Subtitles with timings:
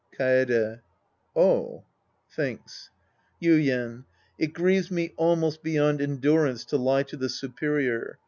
[0.19, 0.79] Kaede.
[1.35, 1.83] Oh.
[2.27, 2.89] {Thinks.)
[3.39, 4.05] Yuien.
[4.39, 8.17] It grieves me almost beyond endurance to lie to the superior.